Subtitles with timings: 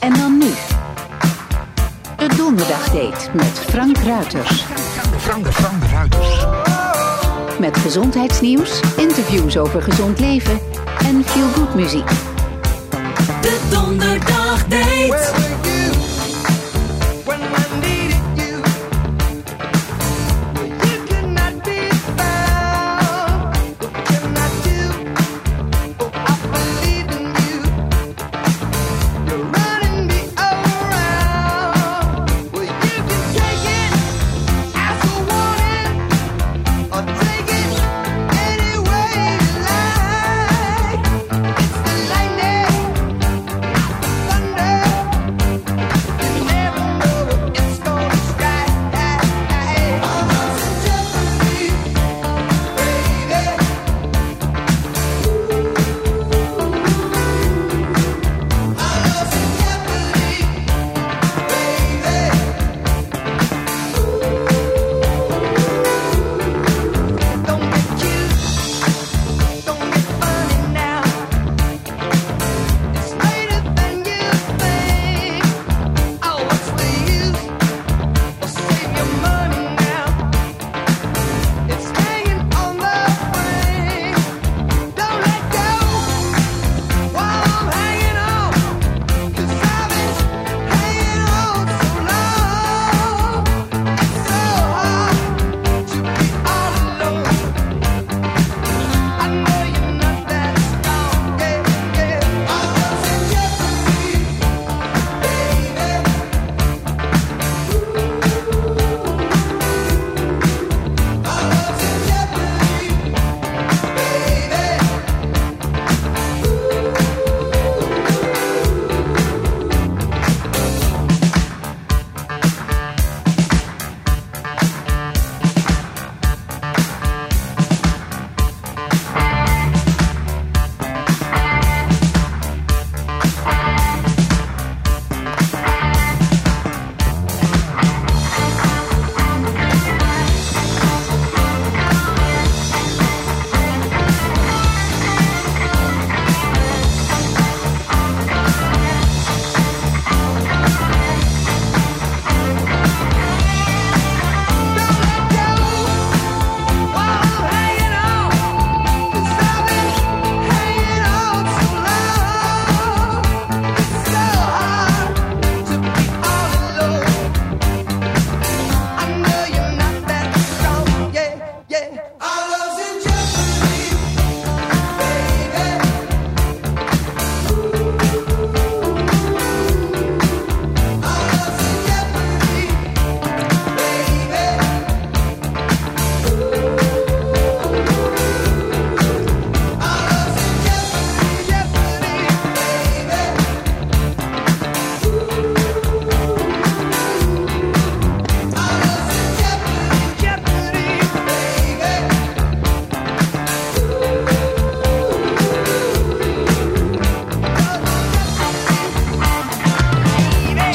[0.00, 0.50] En dan nu.
[2.16, 4.64] De Donderdagdate met Frank Ruiters.
[5.18, 6.46] Frank, Frank Ruiters.
[7.58, 10.60] Met gezondheidsnieuws, interviews over gezond leven
[10.98, 12.08] en feel-good muziek.
[13.40, 15.47] De Donderdagdate.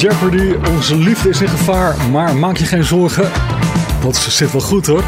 [0.03, 3.31] Jeopardy, onze liefde is in gevaar, maar maak je geen zorgen.
[4.01, 5.03] Dat zit wel goed hoor.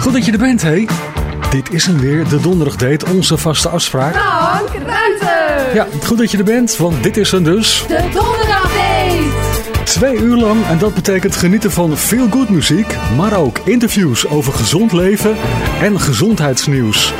[0.00, 0.84] Goed dat je er bent, hé.
[1.50, 4.14] Dit is hem weer, de donderdagdate, onze vaste afspraak.
[4.14, 5.74] Frank Ruiter.
[5.74, 7.84] Ja, goed dat je er bent, want dit is hem dus.
[7.88, 9.82] De Donderdagdate.
[9.84, 14.52] Twee uur lang en dat betekent genieten van veel good muziek, maar ook interviews over
[14.52, 15.36] gezond leven
[15.82, 17.12] en gezondheidsnieuws.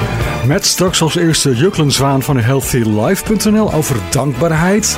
[0.47, 4.97] Met straks als eerste Juklen Zwaan van healthylife.nl over dankbaarheid.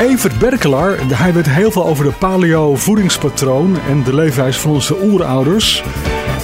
[0.00, 5.02] Evert Berkelaar, hij weet heel veel over de paleo voedingspatroon en de leefwijze van onze
[5.02, 5.82] oerouders.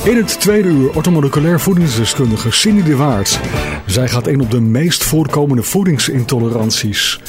[0.05, 3.41] In het tweede uur orthomoleculair voedingsdeskundige Cindy de Waard.
[3.87, 7.21] Zij gaat in op de meest voorkomende voedingsintoleranties.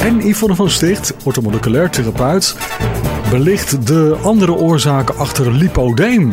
[0.00, 2.56] En Yvonne van Sticht, orthomoleculair therapeut,
[3.30, 6.32] belicht de andere oorzaken achter lipodeem.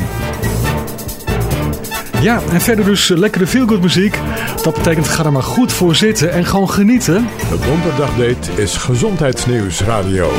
[2.24, 4.20] Ja, en verder dus eh, lekkere feelgood muziek.
[4.62, 7.28] Dat betekent ga er maar goed voor zitten en gewoon genieten.
[7.50, 10.32] De donderdagdate is gezondheidsnieuws radio.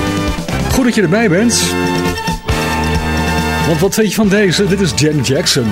[0.72, 1.62] Goed dat je erbij bent.
[3.66, 4.66] Want wat weet je van deze?
[4.66, 5.66] Dit is Janet Jackson.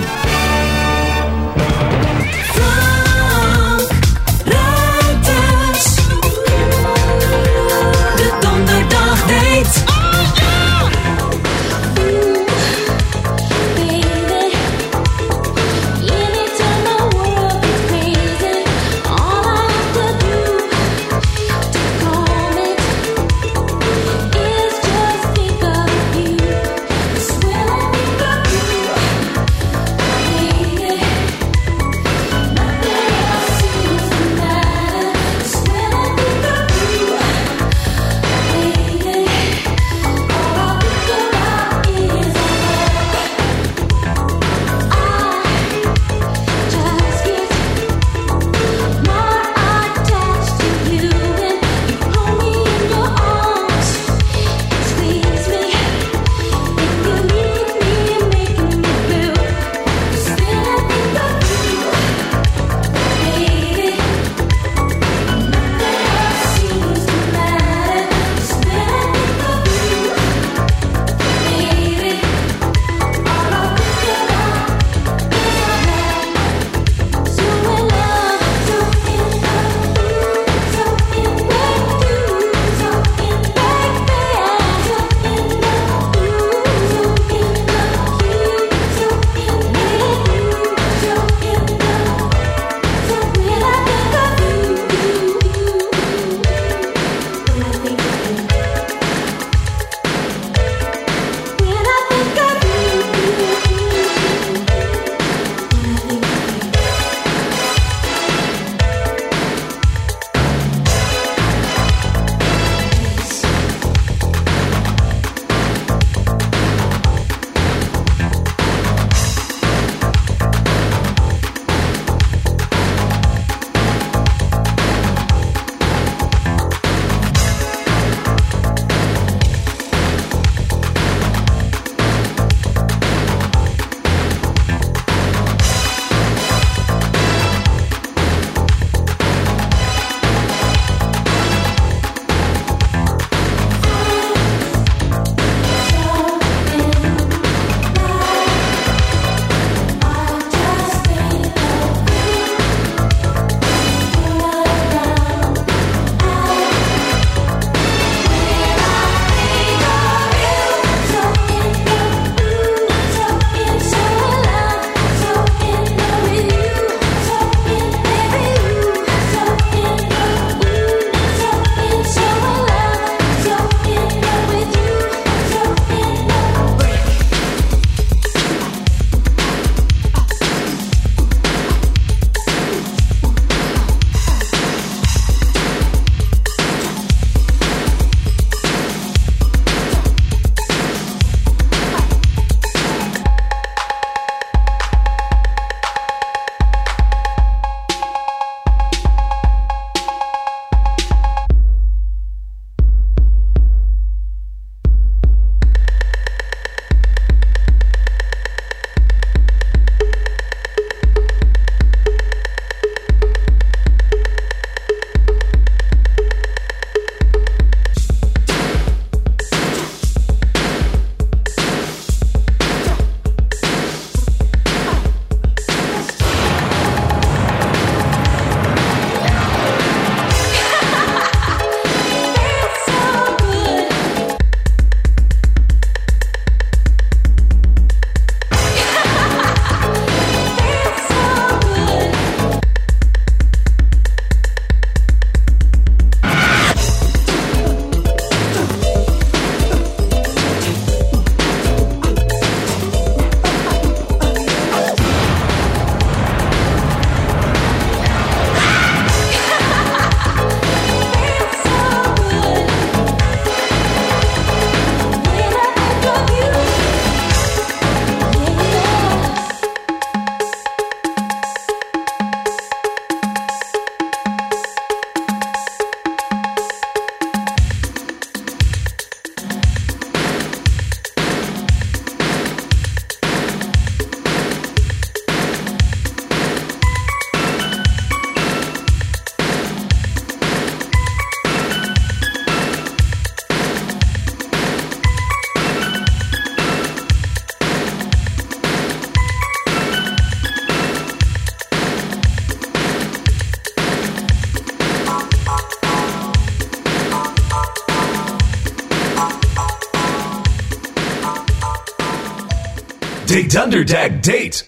[313.53, 314.65] Dunderdag Date.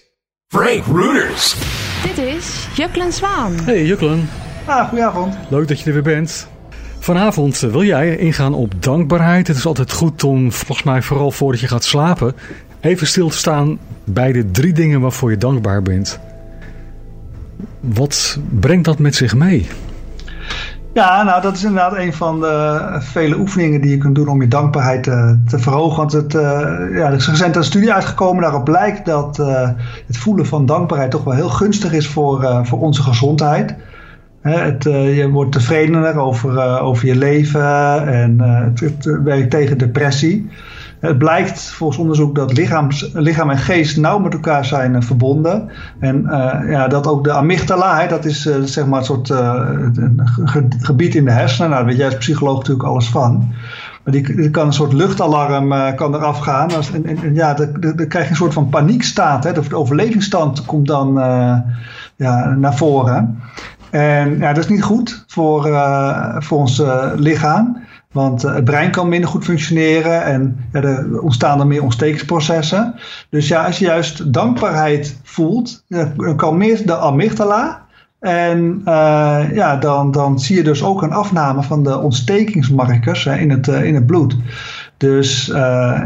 [0.47, 1.55] Frank Rooters.
[2.03, 3.53] Dit is Juklen Zwaan.
[3.63, 4.29] Hey Juklen,
[4.65, 5.35] Ah, goedenavond.
[5.49, 6.47] leuk dat je er weer bent.
[6.99, 9.47] Vanavond eh, wil jij ingaan op dankbaarheid.
[9.47, 12.35] Het is altijd goed om, volgens mij vooral voordat je gaat slapen,
[12.81, 16.19] even stil te staan bij de drie dingen waarvoor je dankbaar bent.
[17.79, 19.67] Wat brengt dat met zich mee?
[20.95, 24.41] Ja, nou, dat is inderdaad een van de vele oefeningen die je kunt doen om
[24.41, 25.97] je dankbaarheid te, te verhogen.
[25.97, 26.41] Want het, eh,
[26.91, 28.41] ja, er is recent een studie uitgekomen.
[28.41, 29.69] Daarop blijkt dat eh,
[30.07, 33.75] het voelen van dankbaarheid toch wel heel gunstig is voor, eh, voor onze gezondheid.
[34.45, 39.49] Hè, het, eh, je wordt tevredener over, eh, over je leven en eh, het werkt
[39.49, 40.49] tegen depressie.
[41.05, 42.57] Het blijkt volgens onderzoek dat
[43.13, 45.69] lichaam en geest nauw met elkaar zijn eh, verbonden.
[45.99, 49.33] En eh, ja, dat ook de amygdala, hè, dat is eh, zeg maar een soort
[50.79, 51.69] gebied in de hersenen.
[51.69, 53.53] Nou, daar weet jij als psycholoog natuurlijk alles van.
[54.03, 56.69] Maar die, kan een soort luchtalarm kan eraf gaan.
[57.03, 57.71] En, ja, dan,
[58.07, 59.43] krijg je een soort van paniekstaat.
[59.43, 59.53] Hè.
[59.53, 61.13] De, overlevingsstand komt dan
[62.15, 63.39] ja, naar voren.
[63.89, 65.61] En ja, dat is niet goed voor,
[66.39, 66.83] voor ons
[67.15, 67.77] lichaam.
[68.15, 72.95] Want eh, het brein kan minder goed functioneren en ja, er ontstaan er meer ontstekingsprocessen.
[73.29, 77.85] Dus ja, als je juist dankbaarheid voelt, dan kalmeert de amygdala.
[78.19, 83.37] En eh, ja, dan, dan zie je dus ook een afname van de ontstekingsmarkers hè,
[83.37, 84.37] in, het, eh, in het bloed.
[84.97, 85.45] Dus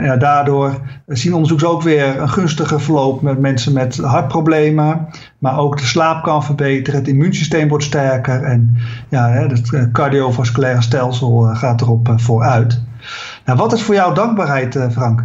[0.01, 5.08] ja, daardoor zien onderzoekers ook weer een gunstige verloop met mensen met hartproblemen.
[5.39, 8.77] Maar ook de slaap kan verbeteren, het immuunsysteem wordt sterker en
[9.10, 12.81] ja, het eh, cardiovasculaire stelsel eh, gaat erop eh, vooruit.
[13.46, 15.24] Nou, wat is voor jou dankbaarheid, Frank?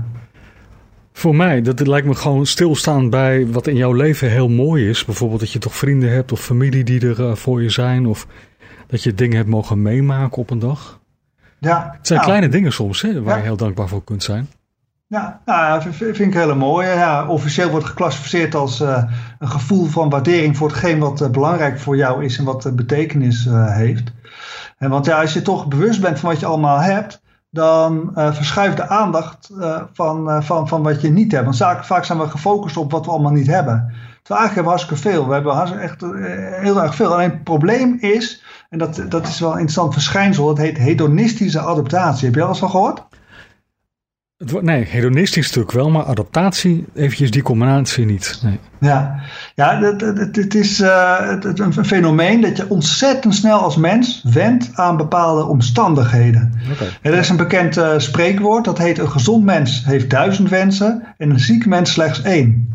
[1.12, 4.88] Voor mij, dat het lijkt me gewoon stilstaan bij wat in jouw leven heel mooi
[4.88, 5.04] is.
[5.04, 8.06] Bijvoorbeeld dat je toch vrienden hebt of familie die er voor je zijn.
[8.06, 8.26] Of
[8.86, 11.00] dat je dingen hebt mogen meemaken op een dag.
[11.58, 13.36] Ja, Het zijn nou, kleine dingen soms hè, waar Ja.
[13.36, 14.48] je heel dankbaar voor kunt zijn.
[15.06, 16.86] Ja, nou, vind ik hele mooi.
[16.86, 19.02] Ja, officieel wordt geclassificeerd als eh,
[19.38, 22.72] een gevoel van waardering voor hetgeen wat eh, belangrijk voor jou is en wat eh,
[22.72, 24.12] betekenis heeft.
[24.78, 28.76] En want ja, als je toch bewust bent van wat je allemaal hebt, dan verschuift
[28.76, 29.50] de aandacht
[29.92, 31.44] van, van, van wat je niet hebt.
[31.44, 33.92] Want vaak zijn we gefocust op wat we allemaal niet hebben.
[34.22, 35.28] Terwijl eigenlijk hebben we hartstikke veel.
[35.28, 36.00] We hebben echt
[36.62, 37.12] heel erg veel.
[37.12, 41.60] Alleen het probleem is, en dat, dat is wel een interessant verschijnsel, dat heet hedonistische
[41.60, 42.24] adaptatie.
[42.24, 43.02] Heb je wel eens van gehoord?
[44.50, 48.40] Het nee, hedonistisch natuurlijk wel, maar adaptatie, eventjes die combinatie niet.
[48.42, 48.58] Nee.
[48.80, 49.20] Ja,
[49.54, 50.00] ja het,
[50.36, 56.52] het, is eh, een fenomeen dat je ontzettend snel als mens wendt aan bepaalde omstandigheden.
[57.02, 61.30] Er is een bekend eh, spreekwoord dat heet: een gezond mens heeft duizend wensen en
[61.30, 62.72] een ziek mens slechts één.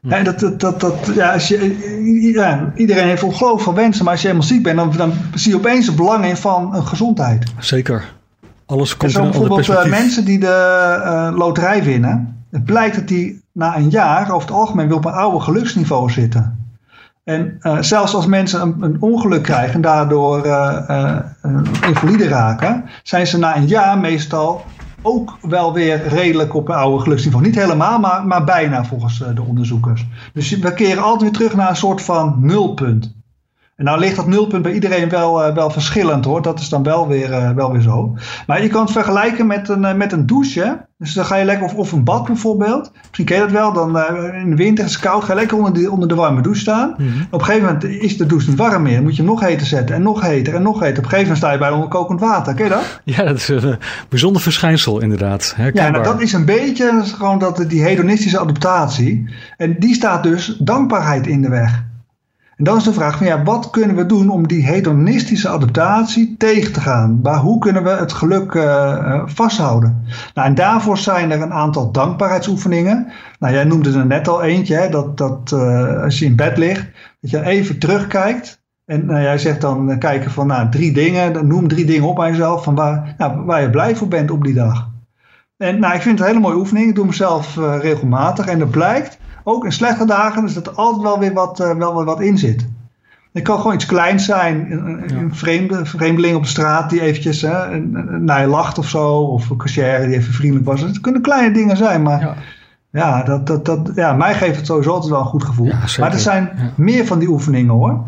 [0.00, 4.12] Ja, dat, dat, dat, dat, ja, als je, ja, iedereen heeft ongelooflijk veel wensen, maar
[4.12, 6.86] als je helemaal ziek bent, dan, dan zie je opeens het belang in van een
[6.86, 7.52] gezondheid.
[7.58, 8.04] Zeker.
[8.66, 12.44] Alles komt in bijvoorbeeld eh, mensen die de eh, loterij winnen.
[12.50, 16.10] Het blijkt dat die na een jaar over het algemeen weer op een oude geluksniveau
[16.10, 16.58] zitten.
[17.24, 20.36] En eh, zelfs als mensen een, een ongeluk krijgen en daardoor
[21.86, 24.64] invalide raken, zijn ze na een jaar meestal
[25.02, 27.44] ook wel weer redelijk op een oude geluksniveau.
[27.44, 30.06] Niet helemaal, maar, maar bijna volgens de onderzoekers.
[30.32, 33.14] Dus we keren altijd weer terug naar een soort van nulpunt.
[33.76, 36.42] En nou ligt dat nulpunt bij iedereen wel, eh, wel verschillend hoor.
[36.42, 38.16] Dat is dan wel weer, eh, wel weer zo.
[38.46, 40.60] Maar je kan het vergelijken met een, eh, met een douche.
[40.60, 40.72] hè.
[40.98, 42.90] Dus dan ga je lekker, of, of een bad bijvoorbeeld.
[43.00, 43.72] Misschien ken je dat wel.
[43.72, 43.98] Dan,
[44.34, 45.24] in de winter is het koud.
[45.24, 46.94] Ga je lekker onder, die, onder de warme douche staan.
[46.98, 47.08] Mhm.
[47.30, 48.94] Op een gegeven moment is de douche niet warm meer.
[48.94, 49.96] Dan moet je hem nog heter zetten.
[49.96, 50.98] En nog heter en nog heter.
[50.98, 52.54] Op een gegeven moment sta je bij onder kokend water.
[52.54, 53.00] Ken je dat?
[53.04, 53.78] Ja, dat is een
[54.08, 55.54] bijzonder verschijnsel inderdaad.
[55.72, 59.28] Ja, nou, dat is een beetje dat is gewoon dat, die hedonistische adaptatie.
[59.56, 61.82] En die staat dus dankbaarheid in de weg.
[62.64, 66.34] En dan is de vraag van ja, wat kunnen we doen om die hedonistische adaptatie
[66.38, 67.20] tegen te gaan?
[67.22, 70.04] Maar hoe kunnen we het geluk eh, eh, vasthouden?
[70.34, 73.12] Nou, en daarvoor zijn er een aantal dankbaarheidsoefeningen.
[73.38, 76.56] Nou, jij noemde er net al eentje, hè, dat, dat eh, als je in bed
[76.56, 76.86] ligt,
[77.20, 78.62] dat je even terugkijkt.
[78.84, 82.20] En nou, jij zegt dan kijken van nou, drie dingen, dan noem drie dingen op
[82.20, 84.92] aan jezelf van waar, nou, waar je blij voor bent op die dag.
[85.56, 86.88] En nou, ik vind het een hele mooie oefening.
[86.88, 88.46] Ik doe hem zelf eh, regelmatig.
[88.46, 91.76] En het blijkt, ook in slechte dagen, dus dat er altijd wel weer wat, eh,
[91.76, 92.66] wel weer wat in zit.
[93.32, 94.72] Het kan gewoon iets kleins zijn.
[94.72, 98.88] Een, vreemde, vreemdeling op de straat die eventjes hè, een- een- naar je lacht of
[98.88, 99.08] zo.
[99.18, 100.80] Of een cashier die even vriendelijk was.
[100.80, 102.34] Het kunnen kleine dingen zijn, maar Ja.
[102.90, 105.66] ja, dat, dat, dat, ja mij geeft het sowieso altijd wel een goed gevoel.
[106.00, 108.04] Maar er zijn meer van die oefeningen hoor.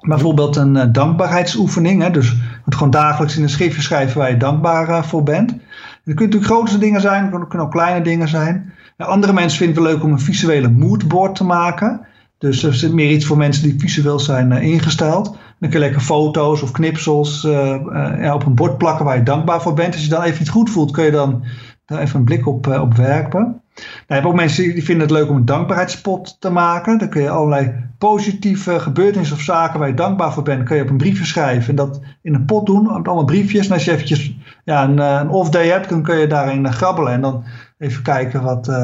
[0.00, 2.02] Bijvoorbeeld een eh, dankbaarheidsoefening.
[2.02, 2.10] Hè?
[2.10, 5.50] Dus moet gewoon dagelijks in een schriftje schrijven waar je dankbaar eh, voor bent.
[5.50, 5.60] En
[6.04, 8.72] dat kunnen natuurlijk grootste dingen zijn, het kunnen- kunnen ook kleine dingen zijn.
[8.96, 12.06] Ja, andere mensen vinden het leuk om een visuele moodboard te maken.
[12.38, 15.24] Dus er zit meer iets voor mensen die visueel zijn eh, ingesteld.
[15.58, 19.22] Dan kun je lekker foto's of knipsels eh, eh, op een bord plakken waar je
[19.22, 19.94] dankbaar voor bent.
[19.94, 21.44] Als je dan even iets goed voelt, kun je dan
[21.84, 23.62] daar even een blik op, op werpen.
[24.06, 26.98] Nou, je ook mensen die vinden het leuk om een dankbaarheidsspot te maken.
[26.98, 30.82] Dan kun je allerlei positieve gebeurtenissen of zaken waar je dankbaar voor bent, kun je
[30.82, 33.66] op een briefje schrijven en dat in een pot doen, op allemaal briefjes.
[33.66, 37.12] En als je eventjes ja, een, een off day hebt, dan kun je daarin grabbelen
[37.12, 37.44] en dan
[37.84, 38.74] even kijken wat, eh,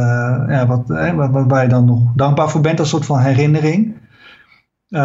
[0.49, 3.19] ja, wat, eh, wat, wat- waar je dan nog dankbaar voor bent, als soort van
[3.21, 3.95] herinnering.
[4.89, 5.01] Eh,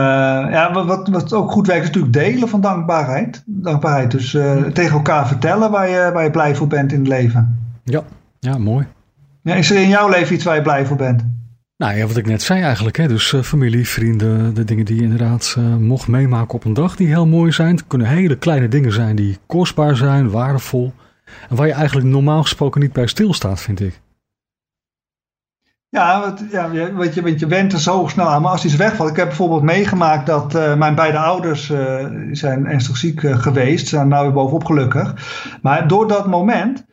[0.51, 3.43] ja, wat, wat, wat ook goed werkt is natuurlijk delen van dankbaarheid.
[3.45, 4.11] dankbaarheid.
[4.11, 4.31] Dus
[4.73, 7.59] tegen elkaar vertellen waar je, waar je blij voor bent in het leven.
[7.83, 8.01] Ja,
[8.39, 8.87] ja mooi.
[9.41, 11.23] Ja, is er in jouw leven iets waar je blij voor bent?
[11.77, 12.97] Nou ja, wat ik net zei eigenlijk.
[12.97, 13.07] Hè?
[13.07, 17.27] Dus familie, vrienden, de dingen die je inderdaad mocht meemaken op een dag die heel
[17.27, 17.75] mooi zijn.
[17.75, 20.93] Het kunnen hele kleine dingen zijn die kostbaar zijn, waardevol.
[21.49, 24.01] En waar je eigenlijk normaal gesproken niet bij stilstaat, vind ik.
[25.89, 28.41] Ja, wat, ja je- want, je, want je went er zo snel aan.
[28.41, 29.09] Maar als iets wegvalt.
[29.09, 33.87] Ik heb bijvoorbeeld meegemaakt dat eh, mijn beide ouders eh, zijn ernstig ziek eh, geweest.
[33.87, 35.13] Zijn nou weer bovenop gelukkig.
[35.61, 36.85] Maar door dat moment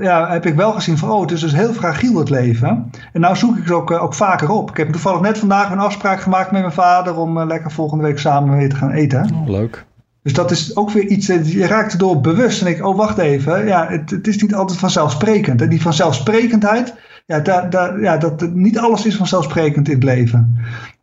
[0.00, 1.10] ja, heb ik wel gezien van...
[1.10, 2.90] Oh, het is dus heel fragiel het leven.
[3.12, 4.70] En nou zoek ik ze ook, ook vaker op.
[4.70, 7.16] Ik heb toevallig net vandaag een afspraak gemaakt met mijn vader...
[7.16, 9.30] om lekker volgende week samen weer te gaan eten.
[9.34, 9.84] Oh, leuk.
[10.24, 12.60] Dus dat is ook weer iets, eh, je raakt erdoor bewust.
[12.60, 15.62] En ik, oh wacht even, ja, het, het is niet altijd vanzelfsprekend.
[15.62, 16.94] En die vanzelfsprekendheid,
[17.26, 20.56] ja, daar, daar, ja dat, niet alles is vanzelfsprekend in het leven.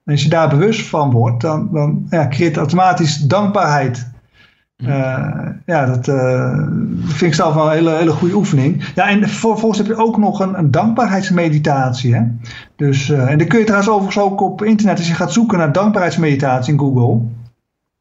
[0.05, 4.09] En als je daar bewust van wordt, dan, dan ja, creëert automatisch dankbaarheid.
[4.75, 6.67] Eh, ja, dat eh,
[7.03, 8.83] vind ik zelf wel een hele, hele goede oefening.
[8.95, 12.15] Ja, en vervolgens heb je ook nog een, een dankbaarheidsmeditatie.
[12.15, 12.23] Hè?
[12.75, 15.71] Dus, en die kun je trouwens overigens ook op internet, als je gaat zoeken naar
[15.71, 17.19] dankbaarheidsmeditatie in Google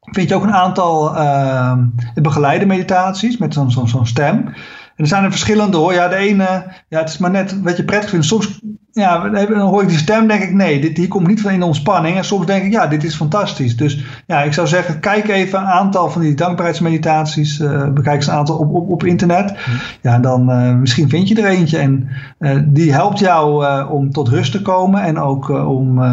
[0.01, 1.77] vind je ook een aantal uh,
[2.13, 4.45] begeleide meditaties met zo'n zo'n zo'n stem.
[4.95, 5.93] En er zijn er verschillende hoor.
[5.93, 8.25] Ja, de ene, ja, het is maar net wat je prettig vindt.
[8.25, 8.59] Soms
[8.91, 11.59] ja, dan hoor ik die stem, denk ik, nee, dit, hier komt niet van in
[11.59, 12.17] de ontspanning.
[12.17, 13.77] En soms denk ik, ja, dit is fantastisch.
[13.77, 17.59] Dus ja, ik zou zeggen, kijk even een aantal van die dankbaarheidsmeditaties.
[17.59, 19.55] Uh, bekijk eens een aantal op, op, op internet.
[20.01, 21.77] Ja, dan uh, misschien vind je er eentje.
[21.77, 26.03] En uh, die helpt jou om tot rust te komen en ook om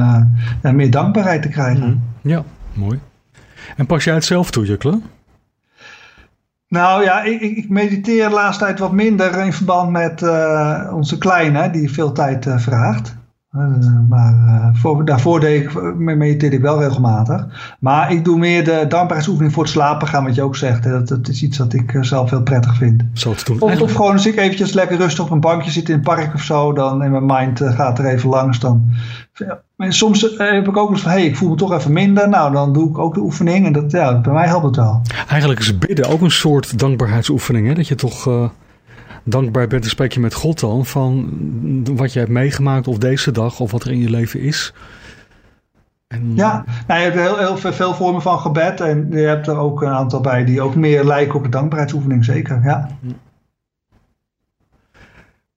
[0.63, 2.03] ja, meer dankbaarheid te krijgen.
[2.23, 2.43] Ja,
[2.75, 2.99] mooi.
[3.77, 5.01] En pas jij het zelf toe, Jukle?
[6.69, 11.19] Nou ja, ik, ik, mediteer de laatste tijd wat minder in verband met uh, onze
[11.19, 13.17] kleine, die veel tijd uh, vraagt.
[13.57, 13.63] Uh,
[14.09, 17.47] maar voor, daarvoor deed ik, mediteerde ik wel regelmatig.
[17.81, 20.83] Maar ik doe meer de dankbaarheidsoefening voor het slapen gaan, wat je ook zegt.
[20.83, 23.03] Dat, dat is iets wat ik zelf heel prettig vind.
[23.13, 23.61] Zo te doen.
[23.61, 26.35] Of, of, gewoon als ik eventjes lekker rustig op een bankje zit in een park
[26.35, 28.61] of zo, dan in mijn mind gaat er even langs.
[28.61, 28.91] Dan,
[29.35, 32.29] ja, soms heb ik ook eens van, hé, hey, ik voel me toch even minder.
[32.29, 35.03] Nou, dan doe ik ook de oefening en dat, ja, bij mij helpt het wel.
[35.29, 37.75] Eigenlijk is bidden ook een soort dankbaarheidsoefening, hè?
[37.75, 38.49] Dat je toch uh,
[39.31, 41.31] dankbaar bent, dan spreek je met God dan van
[41.97, 44.73] wat je hebt meegemaakt of deze dag of wat er in je leven is.
[46.09, 49.47] En, ja, nou, je hebt heel, heel veel, veel vormen van gebed en je hebt
[49.47, 52.89] er ook een aantal bij die ook meer lijken op een dankbaarheidsoefening, zeker, ja.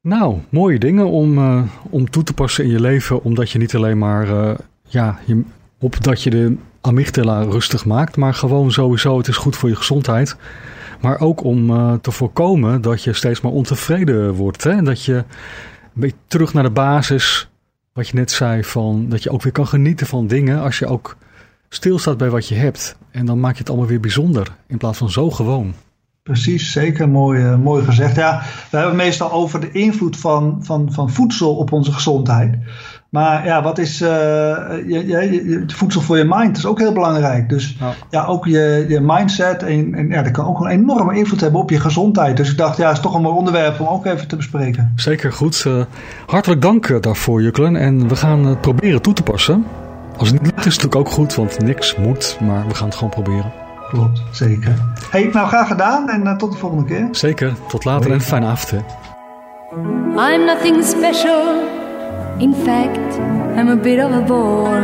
[0.02, 3.76] Nou, mooie dingen om, uh, om toe te passen in je leven, omdat je niet
[3.76, 4.52] alleen maar, uh,
[4.84, 5.44] ja, je,
[5.80, 9.76] op dat je de amygdala rustig maakt, maar gewoon sowieso, het is goed voor je
[9.76, 10.38] gezondheid.
[11.02, 14.64] Maar ook om uh, te voorkomen dat je steeds maar ontevreden wordt.
[14.64, 14.72] Hè?
[14.72, 15.24] En dat je een
[15.94, 17.50] beetje terug naar de basis,
[17.94, 20.88] wat je net zei, van dat je ook weer kan genieten van dingen als je
[20.88, 21.18] ook
[21.70, 22.98] stilstaat bij wat je hebt.
[23.12, 25.74] En dan maak je het allemaal weer bijzonder, in plaats van zo gewoon.
[26.24, 27.10] Precies, zeker.
[27.10, 28.16] Mooi, uh, mooi gezegd.
[28.16, 32.58] Ja, we hebben het meestal over de invloed van, van, van voedsel op onze gezondheid.
[33.12, 34.08] Maar ja, wat is uh,
[34.88, 36.58] je, je, je, voedsel voor je mind?
[36.58, 37.50] is ook heel belangrijk.
[37.50, 39.64] Dus ja, ja ook je, je mindset.
[39.64, 42.38] En, en ja, dat kan ook een enorme invloed hebben op je gezondheid.
[42.38, 44.92] Dus ik dacht, ja, het is toch een mooi onderwerp om ook even te bespreken.
[44.96, 45.64] Zeker, goed.
[45.68, 45.84] Uh,
[46.26, 47.76] hartelijk dank daarvoor, Juklen.
[47.76, 49.66] En we gaan het proberen toe te passen.
[50.18, 52.38] Als het niet lukt, is het natuurlijk ook goed, want niks moet.
[52.42, 53.52] Maar we gaan het gewoon proberen.
[53.90, 54.74] Klopt, zeker.
[55.10, 57.08] Hey, nou graag gedaan en uh, tot de volgende keer.
[57.12, 58.14] Zeker, tot later Hoi.
[58.14, 58.72] en fijne avond.
[58.72, 58.78] Hè.
[60.34, 61.80] I'm nothing special.
[62.42, 63.20] In fact,
[63.56, 64.84] I'm a bit of a bore.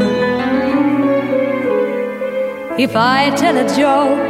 [2.78, 4.30] If I tell a joke,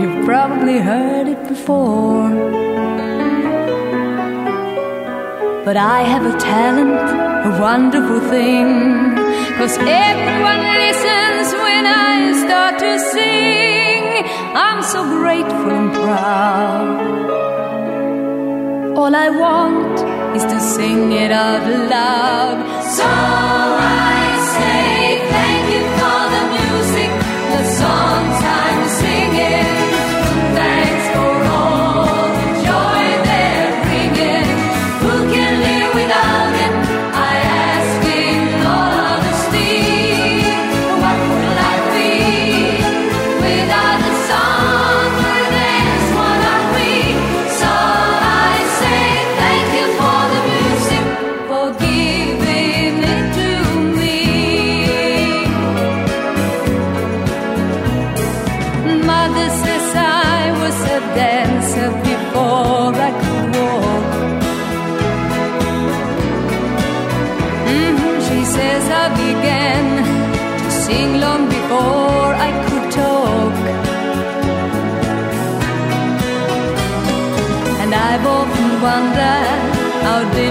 [0.00, 2.30] you've probably heard it before.
[5.64, 6.98] But I have a talent,
[7.46, 9.14] a wonderful thing.
[9.58, 14.26] Cause everyone listens when I start to sing.
[14.56, 16.88] I'm so grateful and proud.
[18.98, 22.58] All I want is to sing it out loud.
[22.96, 23.97] So I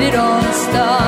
[0.07, 1.06] it all start?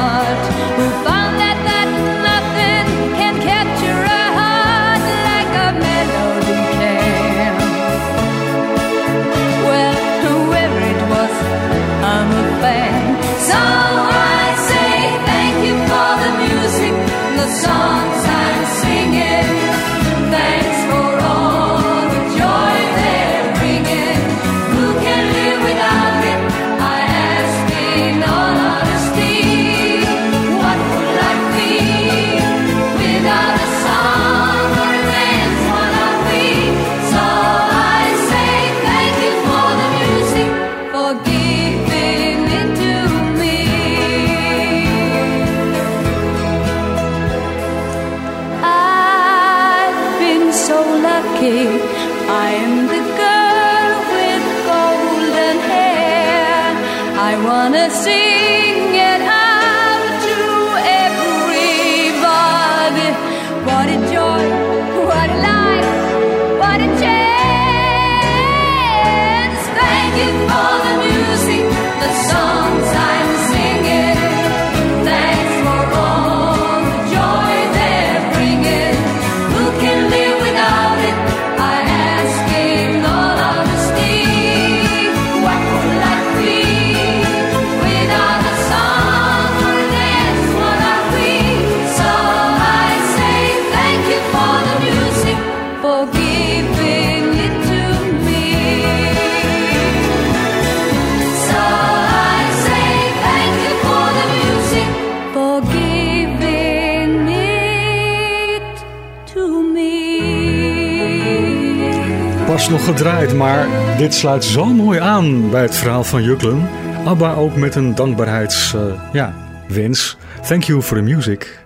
[114.00, 116.70] Dit sluit zo mooi aan bij het verhaal van Juklen.
[117.06, 118.82] Abba ook met een dankbaarheids, eh,
[119.14, 119.34] ja,
[119.68, 120.18] wens.
[120.48, 121.60] Thank you for the music.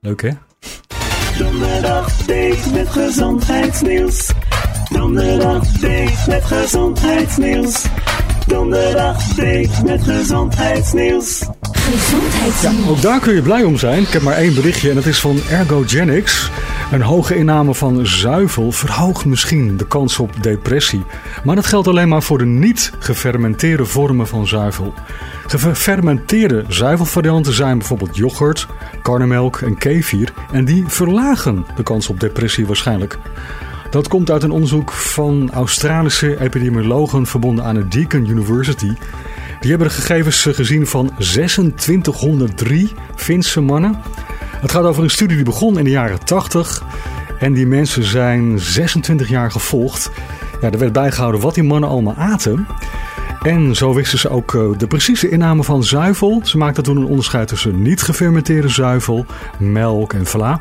[0.00, 0.30] Leuk hè?
[1.38, 4.30] Donderdag date met gezondheidsnieuws.
[4.92, 7.84] Donderdag date met gezondheidsnieuws.
[8.46, 11.48] Donderdag date met gezondheidsnieuws.
[12.62, 14.02] Ja, ook daar kun je blij om zijn.
[14.02, 16.50] Ik heb maar één berichtje en dat is van Ergogenics.
[16.90, 21.04] Een hoge inname van zuivel verhoogt misschien de kans op depressie.
[21.44, 24.94] Maar dat geldt alleen maar voor de niet gefermenteerde vormen van zuivel.
[25.46, 28.66] Gefermenteerde zuivelvarianten zijn bijvoorbeeld yoghurt,
[29.02, 30.32] karnemelk en kefir.
[30.52, 33.18] En die verlagen de kans op depressie waarschijnlijk.
[33.90, 38.92] Dat komt uit een onderzoek van Australische epidemiologen verbonden aan de Deakin University.
[39.60, 43.98] Die hebben de gegevens gezien van 2603 Finse mannen.
[44.60, 46.82] Het gaat over een studie die begon in de jaren 80.
[47.38, 50.10] En die mensen zijn 26 jaar gevolgd.
[50.60, 52.66] Ja, er werd bijgehouden wat die mannen allemaal aten.
[53.42, 56.40] En zo wisten ze ook eh, de precieze inname van zuivel.
[56.44, 59.26] Ze maakten toen een onderscheid tussen niet gefermenteerde zuivel,
[59.58, 60.60] melk en vla.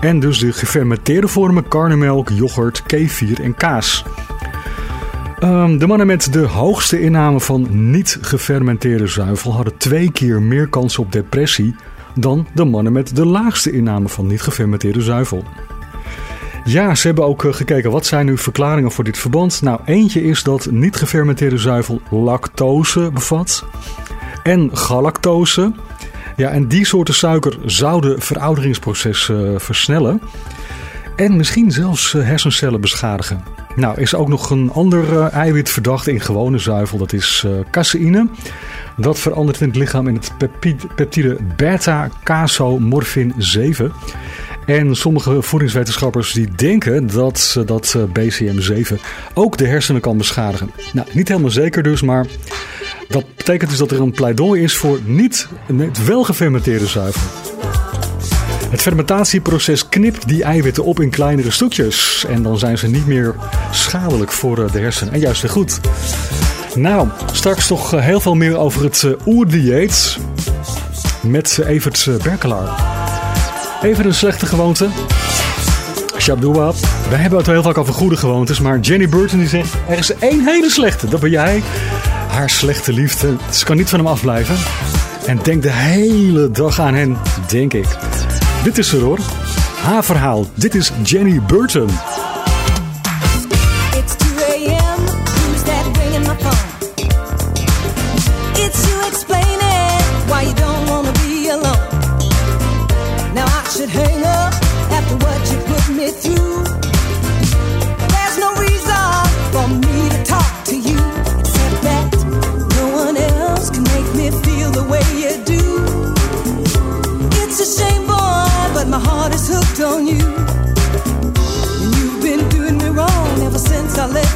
[0.00, 4.04] En dus de gefermenteerde vormen karnemelk, yoghurt, kefir en kaas.
[5.38, 10.68] Ehm, de mannen met de hoogste inname van niet gefermenteerde zuivel hadden twee keer meer
[10.68, 11.74] kans op depressie
[12.14, 15.44] dan de mannen met de laagste inname van niet gefermenteerde zuivel.
[16.64, 19.62] Ja, ze hebben ook eh, gekeken wat zijn nu verklaringen voor dit verband.
[19.62, 23.64] Nou, eentje is dat niet gefermenteerde zuivel lactose bevat
[24.42, 25.72] en galactose.
[26.36, 30.20] Ja, en die soorten suiker zouden verouderingsproces eh, versnellen.
[31.18, 33.44] En misschien zelfs eh, hersencellen beschadigen.
[33.76, 36.98] Nou, is ook nog een ander eh, eiwit verdacht in gewone zuivel.
[36.98, 38.28] Dat is eh, caseïne.
[38.96, 40.32] Dat verandert in het lichaam in het
[40.94, 43.92] peptide, beta-casomorfin 7.
[44.68, 48.94] En sommige voedingswetenschappers die denken dat dat eh, BCM7
[49.34, 50.70] ook de hersenen kan beschadigen.
[50.92, 52.26] Nou, niet helemaal zeker dus, maar
[53.08, 55.48] dat betekent dus dat er een pleidooi is voor niet
[56.04, 57.47] wel gefermenteerde zuivel.
[58.70, 62.24] Het fermentatieproces knipt die eiwitten op in kleinere stukjes.
[62.28, 63.34] En dan zijn ze niet meer
[63.70, 65.12] schadelijk voor eh, de hersenen.
[65.12, 65.80] En juist weer goed.
[66.74, 70.18] Nou, straks toch eh, heel veel meer over het eh, oerdieet.
[71.20, 72.68] Met Evert Berkelaar.
[73.82, 74.88] Even een slechte gewoonte.
[76.18, 76.72] Shabdoua.
[77.08, 78.60] We hebben het heel vaak over goede gewoontes.
[78.60, 81.08] Maar Jenny Burton die zegt, er is één hele slechte.
[81.08, 81.62] Dat ben jij.
[82.28, 83.36] Haar slechte liefde.
[83.50, 84.56] Ze kan niet van hem afblijven.
[85.26, 87.16] En denkt de hele dag aan hen,
[87.48, 88.07] denk ik.
[88.68, 89.18] Dit is er hoor.
[89.82, 90.46] Haar verhaal.
[90.54, 91.88] Dit is Jenny Burton.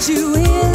[0.08, 0.71] you in.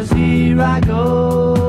[0.00, 1.59] Cause here I go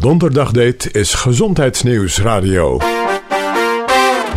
[0.00, 2.78] De donderdagdate is Gezondheidsnieuws Radio.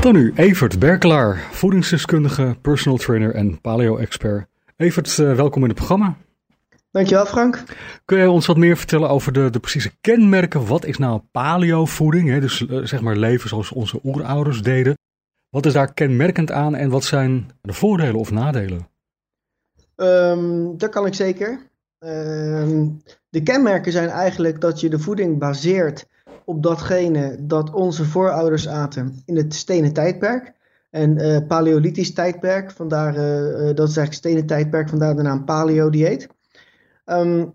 [0.02, 4.48] Dan nu Evert Berkelaar, voedingsdeskundige, personal trainer en paleo-expert.
[4.78, 6.16] Evert, eh, welkom in het programma.
[6.92, 7.64] Dankjewel Frank.
[8.06, 10.66] Kun jij ons wat meer vertellen over de, de precieze kenmerken?
[10.66, 12.30] Wat is nou paleo-voeding?
[12.30, 12.40] Hè?
[12.40, 14.98] Dus eh, zeg maar leven zoals onze oerouders deden.
[15.50, 18.88] Wat is daar kenmerkend aan en wat zijn de voordelen of nadelen?
[19.96, 21.72] Ehm, dat kan ik zeker.
[22.04, 22.90] Ehm,
[23.30, 26.08] de kenmerken zijn eigenlijk dat je de voeding baseert
[26.46, 30.54] op datgene dat onze voorouders aten in het stenen tijdperk.
[30.90, 35.46] En eh paleolithisch tijdperk, vandaar, eh, eh, dat is eigenlijk stenen tijdperk, vandaar de naam
[35.46, 36.28] paleo-dieet.
[37.06, 37.46] Ehm,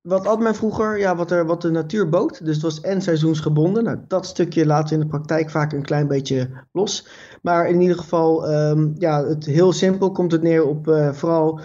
[0.00, 0.98] wat at men vroeger?
[0.98, 2.44] Ja, wat, er, wat de natuur bood.
[2.44, 3.84] Dus het was en seizoensgebonden.
[3.84, 7.08] Nou, dat stukje laten we in de praktijk vaak een klein beetje los.
[7.42, 11.60] Maar in ieder geval, ehm, ja, het, heel simpel komt het neer op vooral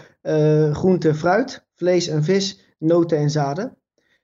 [0.72, 3.78] groente, fruit, vlees en vis, noten en zaden.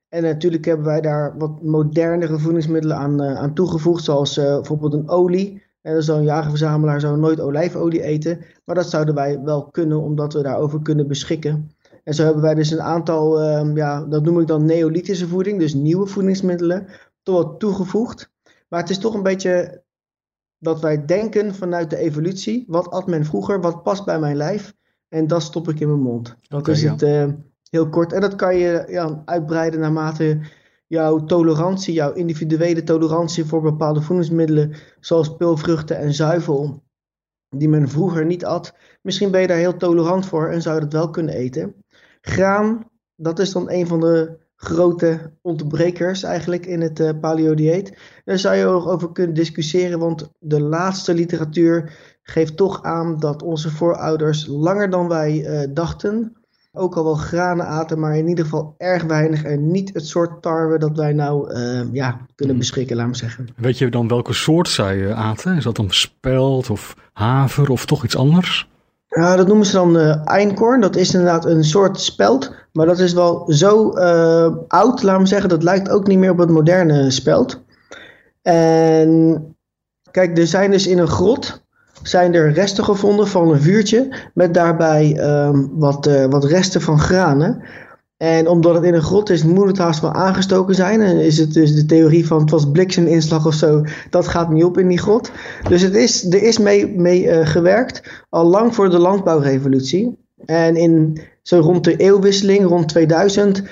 [0.10, 4.94] En natuurlijk hebben wij daar wat modernere voedingsmiddelen aan, eh, aan toegevoegd, zoals eh, bijvoorbeeld
[4.94, 8.46] een olie, En zo'n jager-verzamelaar zou nooit olijfolie eten.
[8.66, 11.72] Maar dat zouden wij wel kunnen, omdat we daarover kunnen beschikken.
[12.04, 15.60] En zo hebben wij dus een aantal, ehm, ja, dat noem ik dan neolithische voeding,
[15.60, 16.88] dus nieuwe voedingsmiddelen,
[17.24, 18.32] toch wat toegevoegd.
[18.70, 19.84] Maar het is toch een beetje
[20.60, 22.64] dat wij denken vanuit de evolutie.
[22.68, 23.62] Wat at men vroeger?
[23.62, 24.74] Wat past bij mijn lijf?
[25.14, 26.36] En dat stop ik in mijn mond.
[26.48, 26.92] Dat Oké, is ja.
[26.92, 27.28] het eh,
[27.70, 28.14] heel kort.
[28.14, 30.40] En dat kan je ja, uitbreiden naarmate
[30.88, 36.84] jouw tolerantie, jouw individuele tolerantie voor bepaalde voedingsmiddelen, zoals peulvruchten en zuivel,
[37.50, 38.74] die men vroeger niet at.
[39.02, 41.76] Misschien ben je daar heel tolerant voor en zou je dat wel kunnen eten.
[42.22, 47.98] Graan, dat is dan een van de grote ontbrekers eigenlijk in het eh paleo-dieet.
[48.26, 51.92] Daar zou je ook over kunnen discussiëren, want de laatste literatuur
[52.24, 56.38] geeft toch aan dat onze voorouders langer dan wij eh, dachten
[56.76, 60.42] ook al wel granen aten, maar in ieder geval erg weinig en niet het soort
[60.42, 63.48] tarwe dat wij nou eh, ja, kunnen beschikken, laat maar zeggen.
[63.56, 65.56] Weet je dan welke soort zij eh, aten?
[65.56, 68.72] Is dat dan spelt of haver of toch iets anders?
[69.08, 70.82] Ja, dat noemen ze dan einkorn.
[70.82, 73.90] Dat is inderdaad een soort speld, maar dat is wel zo
[74.68, 75.50] oud, laat me zeggen.
[75.50, 77.64] Dat lijkt ook niet meer op het moderne speld.
[78.42, 79.56] En
[80.12, 81.63] kijk, er zijn dus in een grot
[82.04, 87.00] zijn er resten gevonden van een vuurtje met daarbij ehm, wat, eh, wat resten van
[87.00, 87.62] granen.
[88.18, 91.02] En omdat het in een grot is, moet het haast wel aangestoken zijn.
[91.02, 94.64] En is het dus de theorie van het was blikseminslag of zo, dat gaat niet
[94.64, 95.32] op in die grot.
[95.70, 100.18] Dus het is, er is mee, mee eh, gewerkt, al lang voor de landbouwrevolutie.
[100.46, 103.64] En in zo rond de eeuwwisseling, rond 2000,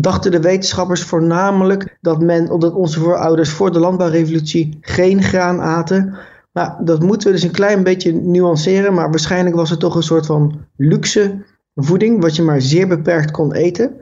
[0.00, 6.14] dachten de wetenschappers voornamelijk dat, men, dat onze voorouders voor de landbouwrevolutie geen graan aten.
[6.56, 10.02] Nou, dat moeten we dus een klein beetje nuanceren, maar waarschijnlijk was het toch een
[10.02, 11.44] soort van luxe
[11.74, 13.96] voeding, wat je maar zeer beperkt kon eten.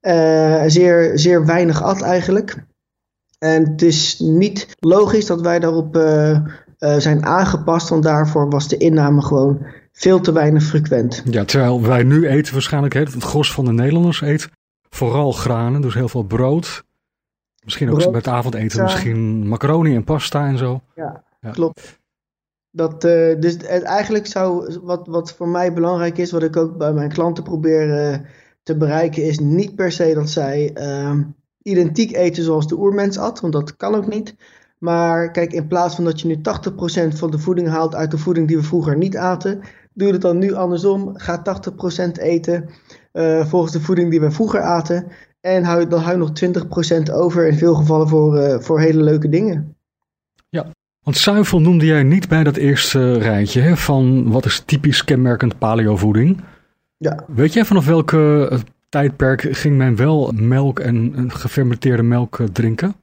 [0.00, 2.64] Eh, zeer, zeer weinig at eigenlijk.
[3.38, 6.42] En het is niet logisch dat wij daarop eh, eh,
[6.98, 11.22] zijn aangepast, want daarvoor was de inname gewoon veel te weinig frequent.
[11.30, 14.50] Ja, terwijl wij nu eten waarschijnlijk, het gros van de Nederlanders eet
[14.90, 16.84] vooral granen, dus heel veel brood.
[17.64, 18.84] Misschien ook Brood, bij het avondeten ja.
[18.84, 20.80] misschien macaroni en pasta en zo.
[20.94, 22.02] Ja, Klopt.
[22.70, 26.92] Dat, eh, dus eigenlijk zou, wat, wat voor mij belangrijk is, wat ik ook bij
[26.92, 28.18] mijn klanten probeer eh,
[28.62, 31.22] te bereiken, is niet per se dat zij ehm,
[31.62, 34.34] identiek eten zoals de oermens at, want dat kan ook niet.
[34.78, 36.40] Maar kijk, in plaats van dat je nu 80%
[37.16, 39.60] van de voeding haalt uit de voeding die we vroeger niet aten,
[39.92, 41.18] doe het dan nu andersom.
[41.18, 41.42] Ga
[42.08, 42.68] 80% eten
[43.12, 45.06] eh, volgens de voeding die we vroeger aten.
[45.40, 46.64] En hou, dan hou je nog
[47.10, 49.76] 20% over in veel gevallen voor, voor hele leuke dingen.
[51.04, 55.58] Want zuivel noemde jij niet bij dat eerste rijtje hè, van wat is typisch kenmerkend
[55.58, 56.40] paleovoeding.
[56.96, 57.24] Ja.
[57.26, 62.46] Weet jij vanaf welke eh, tijdperk ging men wel melk en en gefermenteerde melk eh,
[62.46, 62.94] drinken?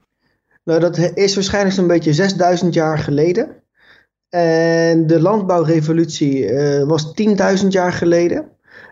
[0.63, 3.47] Nou, dat is waarschijnlijk zo'n beetje 6000 jaar geleden.
[4.29, 7.13] En de landbouwrevolutie eh, was
[7.61, 8.45] 10.000 jaar geleden.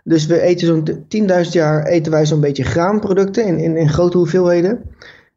[0.03, 4.17] Dus we eten zo'n 10.000 jaar eten wij zo'n beetje graanproducten in, in, in grote
[4.17, 4.81] hoeveelheden.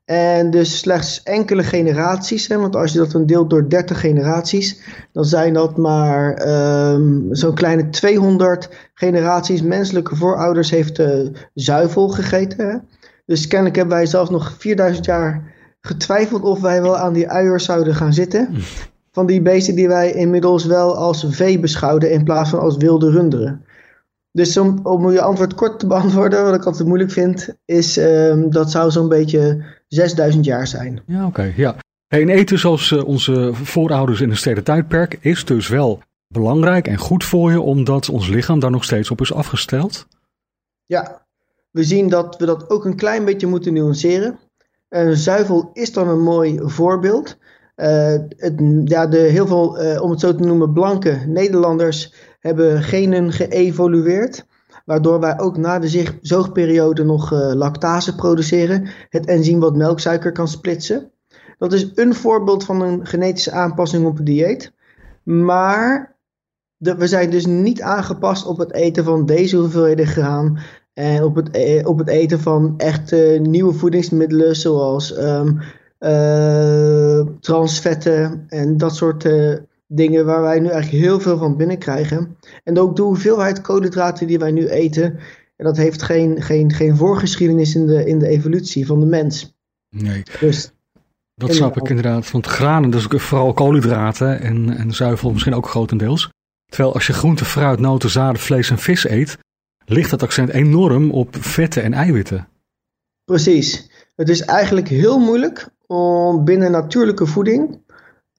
[0.05, 4.81] En dus slechts enkele generaties, hè, want als je dat dan deelt door 30 generaties,
[5.13, 11.03] dan zijn dat maar ehm, zo'n kleine 200 generaties menselijke voorouders heeft
[11.55, 12.69] zuivel gegeten.
[12.69, 12.77] Hè.
[13.27, 17.65] Dus kennelijk hebben wij zelfs nog 4000 jaar getwijfeld of wij wel aan die uiers
[17.65, 18.49] zouden gaan zitten.
[19.13, 23.11] Van die beesten die wij inmiddels wel als vee beschouwden in plaats van als wilde
[23.11, 23.65] runderen.
[24.33, 28.51] Dus om, om je antwoord kort te beantwoorden, wat ik altijd moeilijk vind, is ehm,
[28.51, 31.03] dat zou zo'n beetje 6000 jaar zijn.
[31.07, 31.53] Ja, oké.
[31.57, 31.77] ja.
[32.07, 36.89] Hey, en eten zoals eh, onze voorouders in het steden tijdperk is dus wel belangrijk
[36.89, 40.07] en goed voor je, omdat ons lichaam daar nog steeds op is afgesteld.
[40.87, 41.27] Ja,
[41.71, 44.39] we zien dat we dat ook een klein beetje moeten nuanceren.
[44.89, 47.37] Eh, zuivel is dan een mooi voorbeeld.
[47.75, 48.55] Eh, het,
[48.85, 54.47] ja, de, heel veel, eh, om het zo te noemen, blanke Nederlanders hebben genen geëvolueerd.
[54.85, 58.89] Waardoor wij ook na de zoogperiode nog eh, lactase produceren.
[59.09, 61.11] Het enzym wat melksuiker kan splitsen.
[61.59, 64.73] Dat is een voorbeeld van een genetische aanpassing op het dieet.
[65.23, 66.17] Maar
[66.77, 70.59] we zijn dus niet aangepast op het eten van deze hoeveelheden graan.
[70.93, 75.53] En op het, e- op het eten van echte nieuwe voedingsmiddelen zoals ehm,
[75.99, 79.55] eh, transvetten en dat soort eh,
[79.95, 82.37] dingen waar wij nu eigenlijk heel veel van binnenkrijgen.
[82.65, 85.19] En ook de hoeveelheid koolhydraten die wij nu eten,
[85.57, 89.55] en dat heeft geen, geen, geen voorgeschiedenis in de, in de evolutie van de mens.
[89.89, 90.73] Nee, Dus
[91.35, 92.31] dat snap ik inderdaad.
[92.31, 96.31] Want granen, dus vooral koolhydraten en, en zuivel misschien ook grotendeels.
[96.67, 99.39] Terwijl als je groente, fruit, noten, zaden, vlees en vis eet,
[99.85, 102.49] ligt dat accent enorm op vetten en eiwitten.
[103.25, 103.91] Precies.
[104.17, 107.81] Het is eigenlijk heel moeilijk om binnen natuurlijke voeding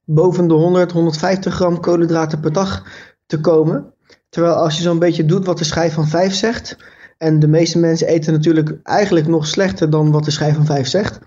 [0.04, 2.82] boven de 100, 150 gram koolhydraten per dag
[3.26, 3.92] te komen.
[4.28, 6.76] Terwijl als je zo'n beetje doet wat de schijf van 5 zegt.
[7.18, 10.86] En de meeste mensen eten natuurlijk eigenlijk nog slechter dan wat de schijf van 5
[10.88, 11.18] zegt.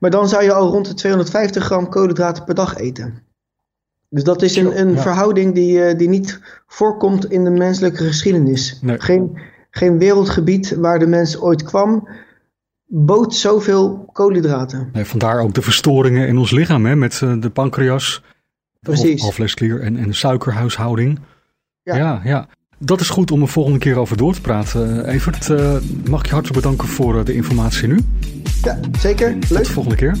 [0.00, 3.22] Maar dan zou je al rond de 250 gram koolhydraten per dag eten.
[4.08, 5.00] Dus dat is een, een Ja.
[5.00, 8.78] verhouding die, eh, die niet voorkomt in de menselijke geschiedenis.
[8.82, 9.00] Nee.
[9.00, 9.38] Geen,
[9.70, 12.08] geen wereldgebied waar de mens ooit kwam,
[12.86, 14.88] bood zoveel koolhydraten.
[14.92, 18.22] Nee, vandaar ook de verstoringen in ons lichaam hè, met eh, de pancreas,
[18.80, 19.20] Precies.
[19.20, 21.18] Of, alvleesklier en, en de suikerhuishouding.
[21.82, 21.96] Ja.
[21.96, 22.48] ja, ja.
[22.78, 25.04] Dat is goed om er volgende keer over door te praten.
[25.06, 25.76] Eh, Evert, eh,
[26.08, 27.98] mag ik je hartelijk bedanken voor de informatie nu.
[28.62, 29.38] Ja, zeker.
[29.40, 29.64] Tot Leuk.
[29.64, 30.16] de volgende keer.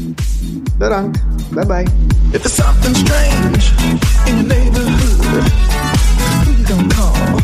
[0.78, 1.22] Bedankt.
[1.50, 1.86] Bye bye.
[2.30, 5.52] If there's something strange in your neighborhood,
[6.44, 7.38] who you gonna call?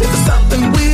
[0.00, 0.93] If there's something weird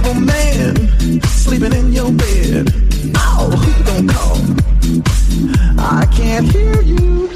[6.31, 7.30] can't hear you.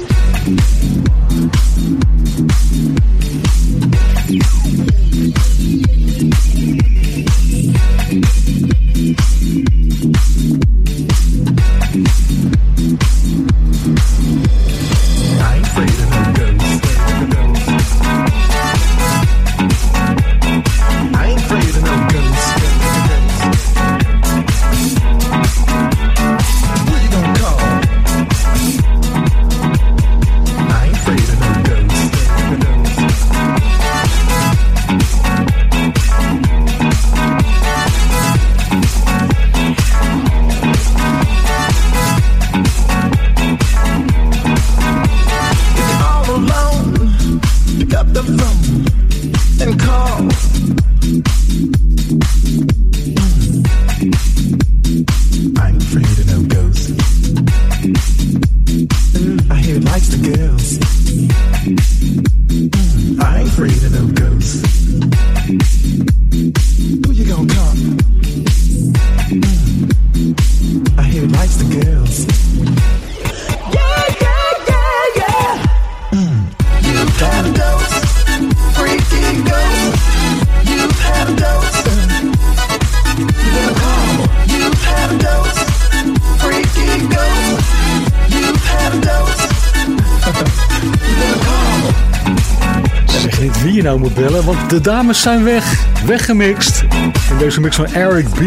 [94.76, 95.86] De dames zijn weg.
[96.06, 96.84] Weggemixt.
[97.30, 98.38] In deze mix van Eric B.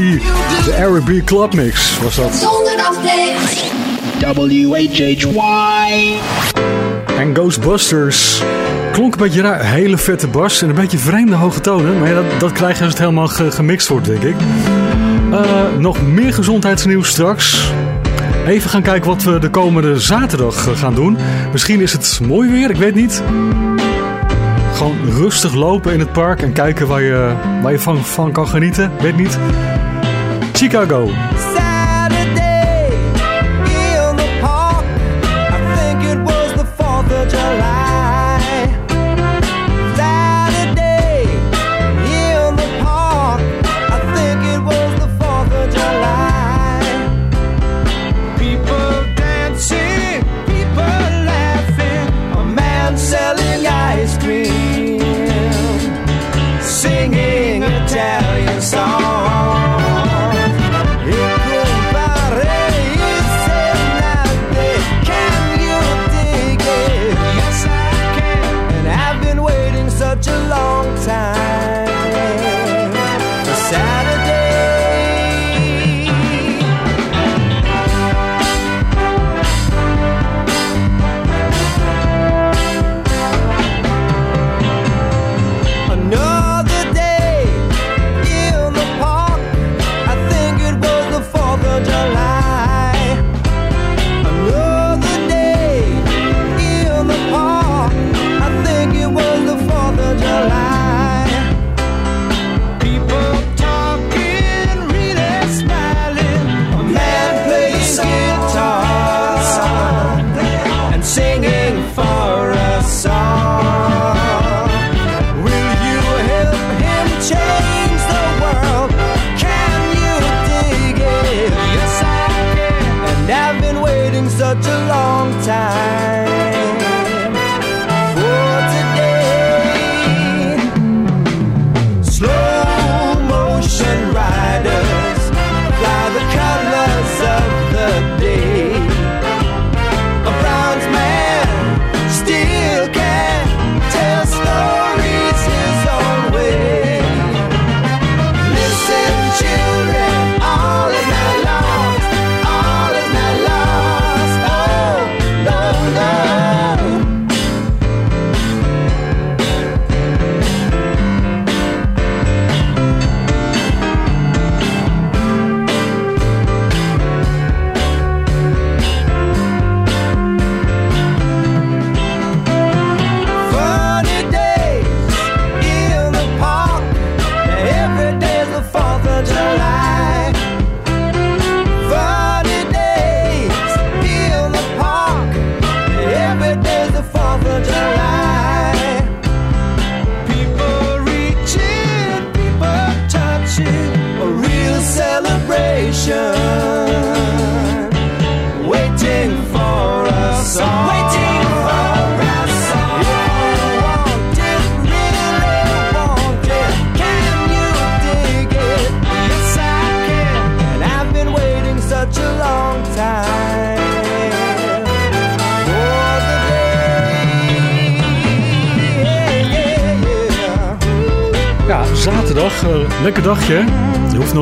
[0.65, 2.31] De Eric B Club Mix was dat.
[4.19, 6.13] WHHY.
[7.17, 8.41] En Ghostbusters.
[8.91, 9.63] Klonk een beetje raar.
[9.65, 11.99] Hele vette bas en een beetje vreemde hoge tonen.
[11.99, 14.35] Maar ja, dat, dat krijg je als het helemaal ge- gemixt wordt, denk ik.
[15.31, 15.39] Eh,
[15.77, 17.71] nog meer gezondheidsnieuws straks.
[18.47, 21.17] Even gaan kijken wat we de komende zaterdag eh, gaan doen.
[21.51, 23.21] Misschien is het mooi weer, ik weet niet.
[24.79, 28.47] Gewoon rustig lopen in het park en kijken waar je, waar je van, van kan
[28.47, 28.91] genieten.
[29.01, 29.39] Weet niet.
[30.53, 31.09] Chicago.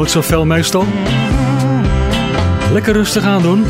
[0.08, 0.86] Zo fel meestal.
[2.72, 3.66] Lekker rustig aan doen.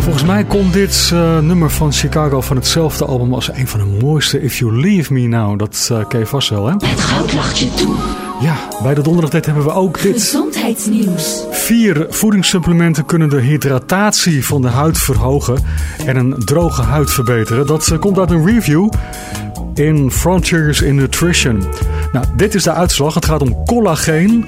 [0.00, 3.98] Volgens mij komt dit eh, nummer van Chicago van hetzelfde album als een van de
[4.00, 5.58] mooiste If You Leave Me Now.
[5.58, 6.72] Dat eh, ken je vast wel, hè?
[6.72, 7.94] Het goud lacht je toe.
[8.40, 10.12] Ja, bij de donderdagdate hebben we ook dit.
[10.12, 11.44] Gezondheidsnieuws.
[11.50, 15.58] Vier voedingssupplementen kunnen de hydratatie van de huid verhogen
[16.06, 17.66] en een droge huid verbeteren.
[17.66, 18.88] Dat eh, komt uit een review
[19.74, 21.64] in Frontiers in Nutrition.
[22.12, 23.14] Nou, dit is de uitslag.
[23.14, 24.46] Het gaat om collageen,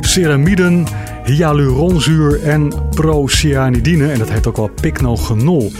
[0.00, 0.86] ceramiden,
[1.24, 4.10] hyaluronzuur en procyanidine.
[4.10, 5.72] En dat heet ook wel pycnogenol.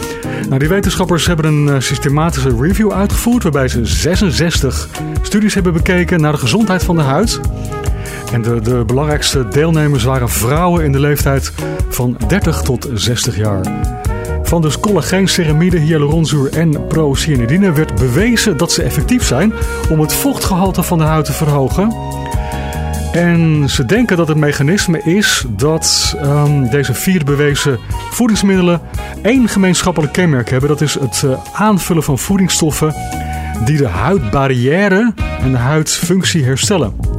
[0.47, 3.43] Nou, die wetenschappers hebben een eh, systematische review uitgevoerd...
[3.43, 4.89] waarbij ze 66
[5.21, 7.39] studies hebben bekeken naar de gezondheid van de huid...
[8.31, 11.51] En de, de belangrijkste deelnemers waren vrouwen in de leeftijd
[11.89, 13.61] van 30 tot 60 jaar.
[14.45, 19.53] Van dus collageen, ceramide, hyaluronzuur en procyanidine werd bewezen dat ze effectief zijn
[19.89, 21.93] om het vochtgehalte van de huid te verhogen.
[23.11, 27.79] En ze denken dat het mechanisme is dat ehm, deze vier bewezen
[28.11, 28.81] voedingsmiddelen
[29.21, 30.69] één gemeenschappelijk kenmerk hebben.
[30.69, 32.95] Dat is het eh, aanvullen van voedingsstoffen
[33.65, 37.14] die de huidbarrière en de huidfunctie herstellen.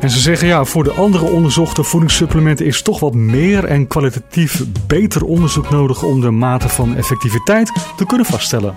[0.00, 4.62] En ze zeggen ja, voor de andere onderzochte voedingssupplementen is toch wat meer en kwalitatief
[4.86, 8.76] beter onderzoek nodig om de mate van effectiviteit te kunnen vaststellen.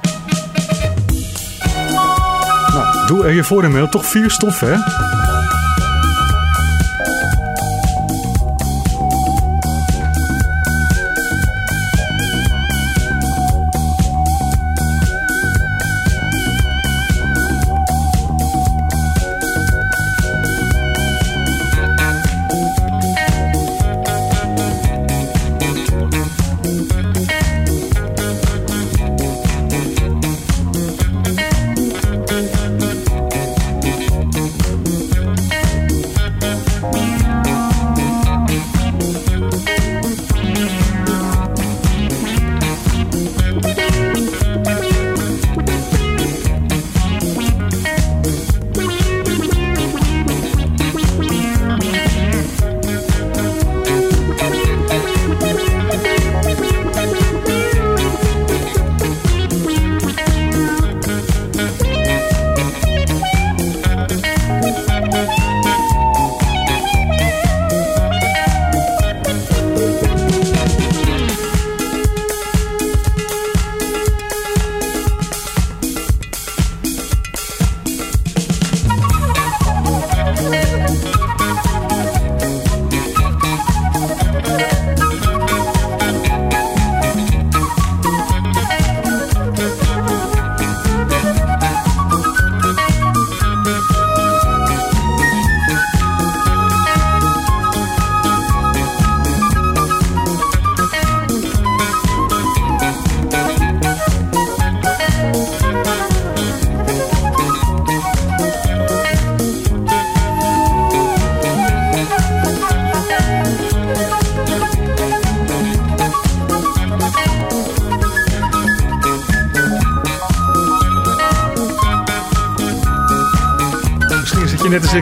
[2.74, 3.90] Nou, doe er je voordeel mee.
[3.90, 5.09] Toch vier stoffen, hè?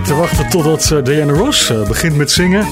[0.08, 2.68] Te wachten totdat eh, Diana Ross eh, begint met zingen.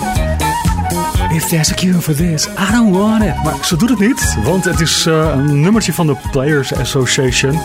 [1.33, 3.43] If there's a cure for this, I don't want it.
[3.43, 7.59] Maar ze doet het niet, want het is eh, een nummertje van de Players Association.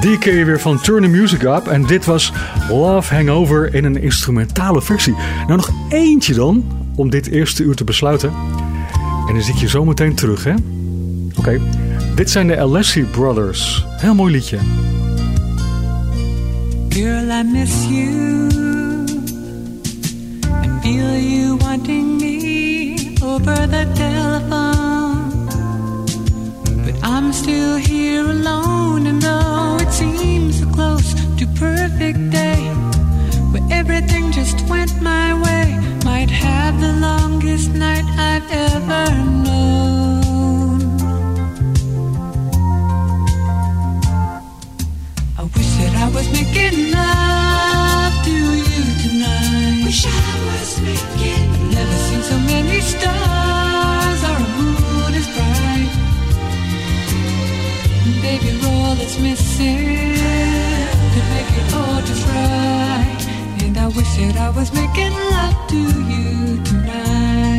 [0.00, 1.66] Die ken je weer van Turn the Music Up.
[1.66, 2.32] En dit was
[2.68, 5.14] Love Hangover in een instrumentale versie.
[5.46, 6.64] Nou, nog eentje dan,
[6.94, 8.32] om dit eerste uur te besluiten.
[9.28, 10.54] En dan zit je zo meteen terug, hè?
[11.36, 11.60] Oké,
[12.14, 13.86] dit zijn de Alessi Brothers.
[13.88, 14.58] Heel mooi liedje.
[16.88, 18.75] Girl, I miss you
[20.86, 25.46] feel you wanting me over the telephone.
[26.84, 31.08] But I'm still here alone, and though it seems so close
[31.38, 32.60] to perfect day,
[33.50, 35.66] where everything just went my way,
[36.04, 39.04] might have the longest night I've ever
[39.44, 40.80] known.
[45.40, 48.36] I wish that I was making love to
[48.70, 49.84] you tonight.
[49.84, 50.35] Wish I
[52.80, 55.92] stars or a moon as bright.
[58.22, 60.16] Baby, all missing
[61.34, 61.96] make it all.
[63.64, 65.80] And I wish that I was making love to
[66.10, 67.55] you tonight.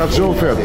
[0.00, 0.59] Donderdag date